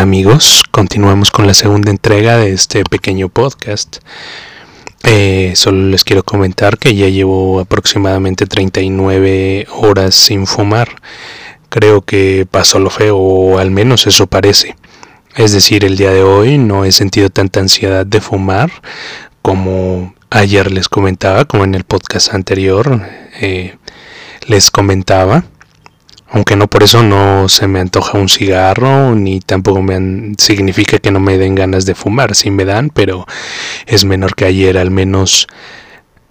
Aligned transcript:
Amigos, 0.00 0.62
continuamos 0.70 1.30
con 1.30 1.46
la 1.46 1.52
segunda 1.52 1.90
entrega 1.90 2.38
de 2.38 2.54
este 2.54 2.84
pequeño 2.84 3.28
podcast. 3.28 3.98
Eh, 5.04 5.52
solo 5.56 5.88
les 5.88 6.04
quiero 6.04 6.22
comentar 6.22 6.78
que 6.78 6.94
ya 6.94 7.06
llevo 7.10 7.60
aproximadamente 7.60 8.46
39 8.46 9.66
horas 9.70 10.14
sin 10.14 10.46
fumar. 10.46 10.88
Creo 11.68 12.00
que 12.00 12.46
pasó 12.50 12.78
lo 12.78 12.88
feo, 12.88 13.18
o 13.18 13.58
al 13.58 13.70
menos 13.70 14.06
eso 14.06 14.26
parece. 14.26 14.74
Es 15.36 15.52
decir, 15.52 15.84
el 15.84 15.98
día 15.98 16.12
de 16.12 16.22
hoy 16.22 16.56
no 16.56 16.86
he 16.86 16.92
sentido 16.92 17.28
tanta 17.28 17.60
ansiedad 17.60 18.06
de 18.06 18.22
fumar 18.22 18.70
como 19.42 20.14
ayer 20.30 20.72
les 20.72 20.88
comentaba, 20.88 21.44
como 21.44 21.64
en 21.64 21.74
el 21.74 21.84
podcast 21.84 22.32
anterior 22.32 23.02
eh, 23.38 23.76
les 24.46 24.70
comentaba 24.70 25.44
aunque 26.30 26.56
no 26.56 26.68
por 26.68 26.82
eso 26.84 27.02
no 27.02 27.48
se 27.48 27.66
me 27.66 27.80
antoja 27.80 28.18
un 28.18 28.28
cigarro 28.28 29.14
ni 29.14 29.40
tampoco 29.40 29.82
me 29.82 30.34
significa 30.38 30.98
que 30.98 31.10
no 31.10 31.18
me 31.18 31.38
den 31.38 31.54
ganas 31.54 31.86
de 31.86 31.94
fumar, 31.94 32.36
sí 32.36 32.50
me 32.50 32.64
dan, 32.64 32.90
pero 32.90 33.26
es 33.86 34.04
menor 34.04 34.34
que 34.34 34.44
ayer, 34.44 34.78
al 34.78 34.90
menos 34.90 35.48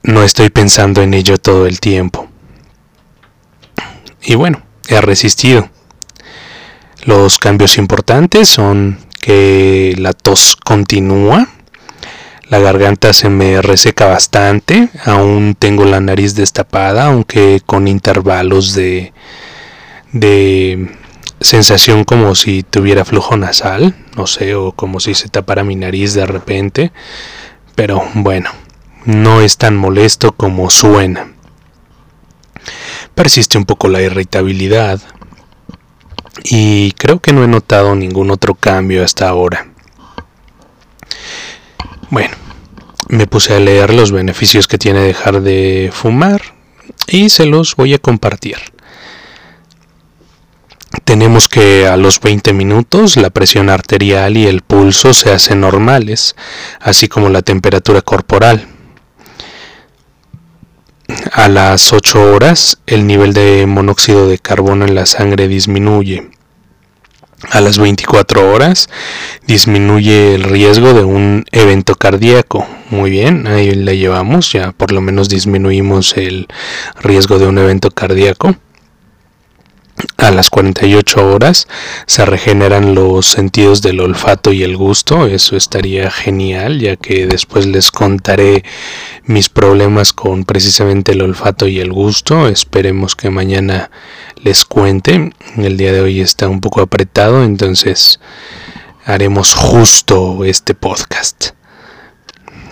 no 0.04 0.24
estoy 0.24 0.50
pensando 0.50 1.02
en 1.02 1.14
ello 1.14 1.38
todo 1.38 1.68
el 1.68 1.80
tiempo. 1.80 2.28
Y 4.22 4.36
bueno, 4.36 4.62
he 4.88 5.02
resistido. 5.02 5.70
Los 7.04 7.38
cambios 7.38 7.78
importantes 7.78 8.50
son 8.50 9.00
que 9.22 9.96
la 9.98 10.14
tos 10.14 10.56
continúa, 10.56 11.48
la 12.48 12.60
garganta 12.60 13.14
se 13.14 13.30
me 13.30 13.62
reseca 13.62 14.06
bastante, 14.06 14.90
aún 15.06 15.56
tengo 15.58 15.86
la 15.86 16.00
nariz 16.00 16.36
destapada, 16.36 17.08
aunque 17.08 17.62
con 17.66 17.88
intervalos 17.88 18.74
de 18.74 19.14
de 20.12 20.90
sensación 21.40 22.04
como 22.04 22.36
si 22.36 22.64
tuviera 22.64 23.06
flujo 23.06 23.38
nasal, 23.38 23.96
no 24.16 24.28
sé, 24.28 24.56
o 24.56 24.72
como 24.72 25.00
si 25.00 25.14
se 25.14 25.30
tapara 25.30 25.64
mi 25.64 25.76
nariz 25.76 26.14
de 26.14 26.26
repente, 26.26 26.92
pero 27.76 28.04
bueno, 28.14 28.50
no 29.06 29.42
es 29.42 29.58
tan 29.58 29.78
molesto 29.78 30.32
como 30.34 30.70
suena. 30.70 31.32
Persiste 33.16 33.58
un 33.58 33.66
poco 33.66 33.88
la 33.88 34.02
irritabilidad 34.02 35.02
y 36.44 36.92
creo 36.94 37.20
que 37.20 37.34
no 37.34 37.44
he 37.44 37.48
notado 37.48 37.96
ningún 37.96 38.32
otro 38.32 38.56
cambio 38.56 39.04
hasta 39.04 39.28
ahora. 39.28 39.68
Bueno, 42.10 42.36
me 43.08 43.28
puse 43.28 43.54
a 43.54 43.60
leer 43.60 43.94
los 43.94 44.12
beneficios 44.12 44.68
que 44.68 44.78
tiene 44.78 45.00
dejar 45.00 45.42
de 45.42 45.90
fumar 45.94 46.42
y 47.08 47.30
se 47.30 47.46
los 47.46 47.76
voy 47.76 47.94
a 47.94 48.00
compartir 48.00 48.58
tenemos 51.10 51.50
que 51.50 51.88
a 51.88 51.98
los 51.98 52.22
20 52.22 52.54
minutos 52.54 53.18
la 53.18 53.32
presión 53.32 53.72
arterial 53.72 54.38
y 54.38 54.46
el 54.46 54.62
pulso 54.62 55.16
se 55.16 55.32
hacen 55.32 55.62
normales, 55.62 56.36
así 56.80 57.08
como 57.08 57.30
la 57.30 57.42
temperatura 57.42 58.04
corporal. 58.04 58.68
A 61.32 61.48
las 61.48 61.94
8 61.94 62.32
horas 62.32 62.78
el 62.86 63.08
nivel 63.08 63.34
de 63.34 63.66
monóxido 63.66 64.28
de 64.28 64.38
carbono 64.38 64.86
en 64.86 64.94
la 64.94 65.08
sangre 65.08 65.48
disminuye. 65.48 66.30
A 67.50 67.60
las 67.60 67.80
24 67.80 68.54
horas 68.54 68.88
disminuye 69.48 70.36
el 70.36 70.44
riesgo 70.44 70.94
de 70.94 71.06
un 71.06 71.44
evento 71.52 71.96
cardíaco. 71.96 72.68
Muy 72.92 73.10
bien, 73.10 73.48
ahí 73.48 73.74
la 73.74 73.94
llevamos, 73.94 74.52
ya 74.52 74.74
por 74.74 74.92
lo 74.92 75.02
menos 75.02 75.28
disminuimos 75.28 76.16
el 76.18 76.46
riesgo 77.02 77.40
de 77.40 77.48
un 77.48 77.58
evento 77.58 77.90
cardíaco 77.90 78.56
a 80.18 80.32
las 80.32 80.50
48 80.50 81.30
horas 81.30 81.68
se 82.06 82.26
regeneran 82.26 82.96
los 82.96 83.26
sentidos 83.26 83.82
del 83.82 84.00
olfato 84.00 84.52
y 84.52 84.64
el 84.64 84.78
gusto. 84.78 85.28
Eso 85.28 85.56
estaría 85.56 86.12
genial, 86.12 86.80
ya 86.80 86.96
que 86.96 87.28
después 87.28 87.66
les 87.66 87.92
contaré 87.92 88.64
mis 89.26 89.50
problemas 89.50 90.14
con 90.14 90.44
precisamente 90.46 91.14
el 91.14 91.22
olfato 91.22 91.68
y 91.68 91.80
el 91.80 91.92
gusto. 91.92 92.48
Esperemos 92.48 93.16
que 93.16 93.30
mañana 93.30 93.92
les 94.44 94.66
cuente. 94.66 95.34
El 95.58 95.78
día 95.78 95.92
de 95.92 96.02
hoy 96.02 96.22
está 96.22 96.48
un 96.48 96.62
poco 96.62 96.82
apretado, 96.82 97.44
entonces 97.44 98.20
haremos 99.06 99.54
justo 99.54 100.44
este 100.46 100.76
podcast. 100.76 101.52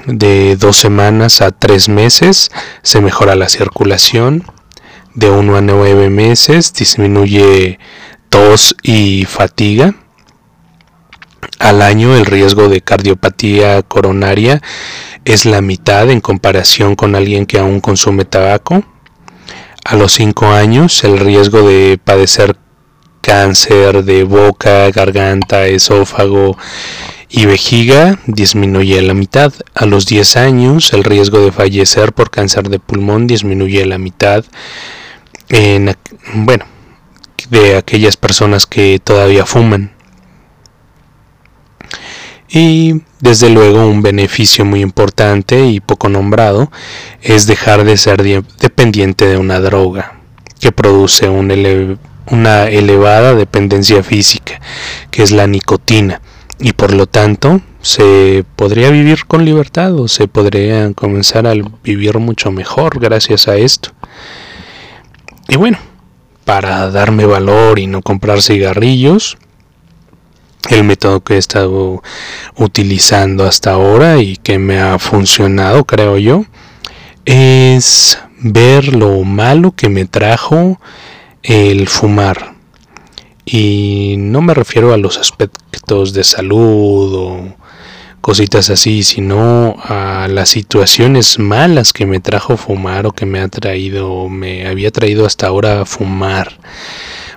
De 0.05 0.55
dos 0.55 0.77
semanas 0.77 1.41
a 1.41 1.51
tres 1.51 1.89
meses 1.89 2.49
se 2.81 3.01
mejora 3.01 3.35
la 3.35 3.49
circulación 3.49 4.45
de 5.17 5.31
1 5.31 5.57
a 5.57 5.61
9 5.61 6.11
meses, 6.11 6.71
disminuye 6.73 7.79
tos 8.29 8.75
y 8.83 9.25
fatiga. 9.25 9.95
Al 11.57 11.81
año 11.81 12.15
el 12.15 12.27
riesgo 12.27 12.69
de 12.69 12.81
cardiopatía 12.81 13.81
coronaria 13.81 14.61
es 15.25 15.45
la 15.45 15.61
mitad 15.61 16.11
en 16.11 16.21
comparación 16.21 16.95
con 16.95 17.15
alguien 17.15 17.47
que 17.47 17.57
aún 17.57 17.79
consume 17.81 18.25
tabaco. 18.25 18.83
A 19.83 19.95
los 19.95 20.13
5 20.13 20.51
años 20.51 21.03
el 21.03 21.17
riesgo 21.17 21.67
de 21.67 21.99
padecer 22.01 22.55
cáncer 23.21 24.03
de 24.03 24.23
boca, 24.23 24.91
garganta, 24.91 25.65
esófago 25.65 26.59
y 27.27 27.47
vejiga 27.47 28.19
disminuye 28.27 28.99
a 28.99 29.01
la 29.01 29.15
mitad. 29.15 29.51
A 29.73 29.87
los 29.87 30.05
10 30.05 30.37
años 30.37 30.93
el 30.93 31.03
riesgo 31.03 31.39
de 31.39 31.51
fallecer 31.51 32.13
por 32.13 32.29
cáncer 32.29 32.69
de 32.69 32.77
pulmón 32.77 33.25
disminuye 33.25 33.81
a 33.81 33.87
la 33.87 33.97
mitad 33.97 34.45
en, 35.49 35.95
bueno, 36.33 36.65
de 37.49 37.77
aquellas 37.77 38.17
personas 38.17 38.65
que 38.65 38.99
todavía 39.03 39.45
fuman. 39.45 39.91
Y 42.49 43.01
desde 43.19 43.49
luego 43.49 43.85
un 43.85 44.01
beneficio 44.01 44.63
muy 44.63 44.81
importante 44.81 45.65
y 45.65 45.79
poco 45.79 46.07
nombrado 46.07 46.71
es 47.21 47.45
dejar 47.45 47.83
de 47.83 47.97
ser 47.97 48.23
dependiente 48.23 49.25
de 49.25 49.37
una 49.37 49.59
droga 49.59 50.13
que 50.59 50.71
produce 50.71 51.27
una 51.29 52.67
elevada 52.67 53.35
dependencia 53.35 54.01
física, 54.01 54.61
que 55.11 55.23
es 55.23 55.31
la 55.31 55.45
nicotina, 55.45 56.21
y 56.59 56.73
por 56.73 56.93
lo 56.93 57.05
tanto 57.05 57.61
se 57.81 58.43
podría 58.55 58.89
vivir 58.89 59.25
con 59.25 59.45
libertad 59.45 59.93
o 59.95 60.07
se 60.07 60.27
podría 60.27 60.91
comenzar 60.93 61.47
a 61.47 61.53
vivir 61.83 62.17
mucho 62.17 62.51
mejor 62.51 62.99
gracias 62.99 63.47
a 63.47 63.57
esto. 63.57 63.91
Y 65.49 65.55
bueno, 65.55 65.77
para 66.45 66.89
darme 66.89 67.25
valor 67.25 67.79
y 67.79 67.87
no 67.87 68.01
comprar 68.01 68.41
cigarrillos, 68.41 69.37
el 70.69 70.83
método 70.83 71.23
que 71.23 71.35
he 71.35 71.37
estado 71.37 72.03
utilizando 72.55 73.45
hasta 73.45 73.71
ahora 73.71 74.17
y 74.17 74.35
que 74.35 74.59
me 74.59 74.79
ha 74.79 74.99
funcionado, 74.99 75.85
creo 75.85 76.17
yo, 76.17 76.45
es 77.25 78.19
ver 78.39 78.93
lo 78.93 79.23
malo 79.23 79.71
que 79.71 79.89
me 79.89 80.05
trajo 80.05 80.79
el 81.43 81.87
fumar. 81.87 82.55
Y 83.45 84.15
no 84.17 84.41
me 84.41 84.53
refiero 84.53 84.93
a 84.93 84.97
los 84.97 85.17
aspectos 85.17 86.11
de 86.11 86.25
salud 86.25 87.13
o 87.15 87.55
cositas 88.27 88.69
así, 88.69 89.03
sino 89.03 89.77
a 89.85 90.27
las 90.27 90.49
situaciones 90.49 91.39
malas 91.39 91.93
que 91.93 92.05
me 92.05 92.19
trajo 92.19 92.57
fumar 92.57 93.05
o 93.05 93.13
que 93.13 93.25
me 93.25 93.39
ha 93.39 93.47
traído, 93.47 94.27
me 94.27 94.67
había 94.67 94.91
traído 94.91 95.25
hasta 95.25 95.47
ahora 95.47 95.85
fumar. 95.85 96.59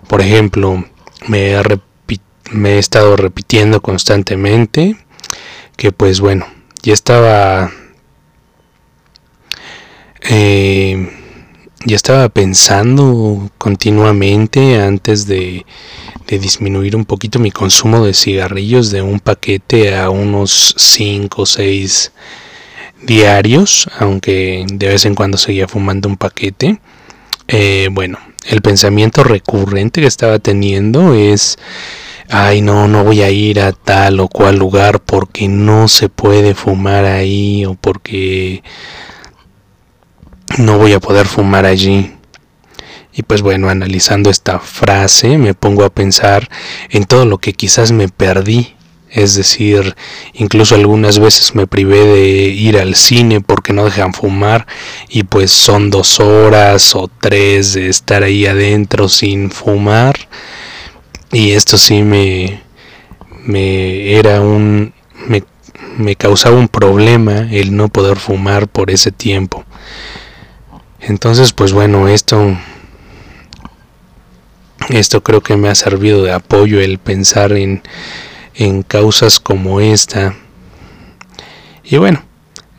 Por 0.08 0.20
ejemplo, 0.20 0.84
me 1.28 1.52
he, 1.54 2.78
estado 2.80 3.16
repitiendo 3.16 3.80
constantemente 3.80 4.96
que 5.76 5.92
pues 5.92 6.18
bueno, 6.20 6.48
ya 6.82 6.92
estaba... 6.92 7.70
Eh, 10.22 11.08
ya 11.84 11.94
estaba 11.94 12.28
pensando 12.30 13.48
continuamente 13.58 14.82
antes 14.82 15.28
de, 15.28 15.64
disminuir 16.38 16.97
un 16.97 17.05
poquito 17.05 17.38
mi 17.38 17.50
consumo 17.50 18.05
de 18.05 18.15
cigarrillos 18.15 18.91
de 18.91 19.03
un 19.03 19.21
paquete 19.21 19.97
a 19.97 20.11
unos 20.11 20.75
5 20.77 21.43
o 21.43 21.47
6 21.47 22.12
diarios, 23.03 23.88
aunque 23.99 24.65
de 24.73 24.88
vez 24.88 25.05
en 25.06 25.15
cuando 25.15 25.38
seguía 25.38 25.69
fumando 25.69 26.09
un 26.09 26.17
paquete. 26.17 26.81
Eh, 27.49 27.88
bueno, 27.91 28.19
el 28.47 28.62
pensamiento 28.62 29.25
recurrente 29.25 30.00
que 30.00 30.06
estaba 30.06 30.38
teniendo 30.38 31.15
es, 31.15 31.59
ay 32.29 32.62
no, 32.62 32.88
no 32.88 33.05
voy 33.05 33.23
a 33.23 33.31
ir 33.31 33.61
a 33.61 33.73
tal 33.73 34.21
o 34.21 34.29
cual 34.29 34.56
lugar 34.56 35.00
porque 35.00 35.49
no 35.49 35.88
se 35.88 36.09
puede 36.09 36.55
fumar 36.55 37.05
ahí 37.05 37.65
o 37.65 37.75
porque 37.75 38.62
no 40.59 40.79
voy 40.79 40.93
a 40.93 41.00
poder 41.00 41.27
fumar 41.27 41.67
allí. 41.67 42.12
Y 43.12 43.22
pues 43.22 43.42
bueno, 43.42 43.68
analizando 43.68 44.30
esta 44.30 44.60
frase 44.60 45.36
me 45.38 45.54
pongo 45.54 45.84
a 45.84 45.90
pensar 45.90 46.48
en 46.90 47.04
todo 47.04 47.24
lo 47.26 47.38
que 47.38 47.52
quizás 47.52 47.92
me 47.92 48.08
perdí. 48.08 48.74
Es 49.10 49.34
decir, 49.34 49.96
incluso 50.34 50.76
algunas 50.76 51.18
veces 51.18 51.56
me 51.56 51.66
privé 51.66 52.04
de 52.04 52.28
ir 52.48 52.78
al 52.78 52.94
cine 52.94 53.40
porque 53.40 53.72
no 53.72 53.84
dejan 53.84 54.14
fumar 54.14 54.68
y 55.08 55.24
pues 55.24 55.50
son 55.50 55.90
dos 55.90 56.20
horas 56.20 56.94
o 56.94 57.10
tres 57.20 57.74
de 57.74 57.88
estar 57.88 58.22
ahí 58.22 58.46
adentro 58.46 59.08
sin 59.08 59.50
fumar. 59.50 60.16
Y 61.32 61.50
esto 61.52 61.76
sí 61.76 62.02
me, 62.02 62.62
me 63.44 64.12
era 64.12 64.40
un 64.40 64.92
me, 65.26 65.42
me 65.98 66.14
causaba 66.14 66.56
un 66.56 66.68
problema 66.68 67.48
el 67.50 67.76
no 67.76 67.88
poder 67.88 68.16
fumar 68.16 68.68
por 68.68 68.92
ese 68.92 69.10
tiempo. 69.10 69.64
Entonces, 71.00 71.52
pues 71.52 71.72
bueno, 71.72 72.08
esto 72.08 72.56
esto 74.92 75.22
creo 75.22 75.42
que 75.42 75.56
me 75.56 75.69
ha 75.69 75.75
servido 75.75 76.22
de 76.22 76.32
apoyo 76.32 76.81
el 76.81 76.98
pensar 76.98 77.52
en, 77.52 77.82
en 78.54 78.82
causas 78.82 79.40
como 79.40 79.81
esta. 79.81 80.34
Y 81.84 81.96
bueno, 81.96 82.22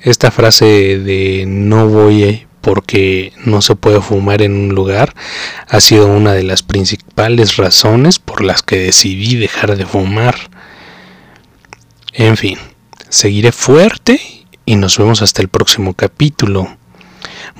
esta 0.01 0.31
frase 0.31 0.99
de 0.99 1.45
no 1.47 1.87
voy 1.87 2.47
porque 2.61 3.33
no 3.43 3.61
se 3.61 3.75
puede 3.75 4.01
fumar 4.01 4.41
en 4.41 4.53
un 4.53 4.69
lugar 4.69 5.13
ha 5.67 5.79
sido 5.81 6.07
una 6.07 6.33
de 6.33 6.43
las 6.43 6.63
principales 6.63 7.57
razones 7.57 8.19
por 8.19 8.43
las 8.43 8.61
que 8.61 8.77
decidí 8.77 9.35
dejar 9.35 9.75
de 9.75 9.85
fumar. 9.85 10.35
En 12.13 12.37
fin, 12.37 12.57
seguiré 13.09 13.51
fuerte 13.51 14.19
y 14.65 14.75
nos 14.75 14.97
vemos 14.97 15.21
hasta 15.21 15.41
el 15.41 15.49
próximo 15.49 15.93
capítulo. 15.93 16.77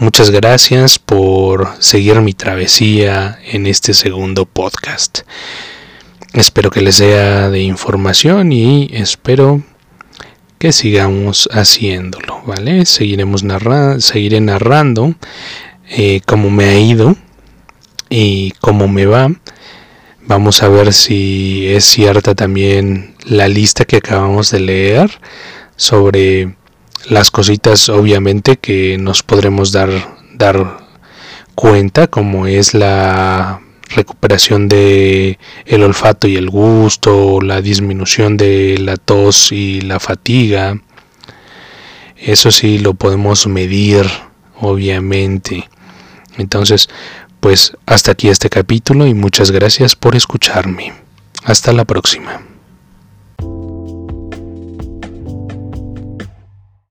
Muchas 0.02 0.32
gracias 0.32 0.98
por 0.98 1.68
seguir 1.78 2.20
mi 2.22 2.34
travesía 2.34 3.38
en 3.46 3.68
este 3.68 3.94
segundo 3.94 4.48
podcast. 4.48 5.20
Espero 6.34 6.72
que 6.72 6.82
les 6.82 6.96
sea 6.96 7.52
de 7.52 7.62
información 7.62 8.52
y 8.52 8.90
espero 8.94 9.62
que 10.58 10.72
sigamos 10.72 11.48
haciéndolo, 11.52 12.42
¿vale? 12.48 12.88
Seguiremos 12.88 13.44
narrando, 13.44 14.02
seguiré 14.02 14.42
narrando 14.42 15.14
eh, 15.88 16.22
cómo 16.26 16.50
me 16.50 16.66
ha 16.66 16.80
ido 16.80 17.16
y 18.10 18.54
cómo 18.60 18.88
me 18.88 19.06
va. 19.06 19.30
Vamos 20.24 20.64
a 20.64 20.68
ver 20.68 20.94
si 20.94 21.68
es 21.68 21.86
cierta 21.86 22.34
también 22.34 23.14
la 23.24 23.48
lista 23.48 23.86
que 23.86 23.98
acabamos 23.98 24.50
de 24.50 24.62
leer 24.62 25.12
sobre 25.76 26.56
las 27.10 27.32
cositas 27.32 27.90
obviamente 27.90 28.58
que 28.58 28.98
nos 28.98 29.24
podremos 29.24 29.72
dar, 29.72 29.90
dar 30.34 30.78
cuenta 31.56 32.08
como 32.08 32.48
es 32.48 32.74
la 32.74 33.62
recuperación 33.90 34.68
de 34.68 35.38
el 35.66 35.84
olfato 35.84 36.28
y 36.28 36.38
el 36.38 36.50
gusto, 36.50 37.42
la 37.42 37.62
disminución 37.62 38.38
de 38.38 38.78
la 38.80 38.98
tos 38.98 39.52
y 39.52 39.82
la 39.82 40.00
fatiga. 40.00 40.80
Eso 42.18 42.52
sí 42.52 42.78
lo 42.80 42.94
podemos 42.94 43.48
medir, 43.48 44.06
obviamente. 44.60 45.70
Entonces, 46.38 46.88
pues 47.40 47.74
hasta 47.86 48.12
aquí 48.12 48.30
este 48.30 48.50
capítulo 48.50 49.08
y 49.08 49.14
muchas 49.14 49.52
gracias 49.52 49.96
por 49.96 50.16
escucharme. 50.16 50.94
Hasta 51.44 51.74
la 51.74 51.86
próxima. 51.86 52.51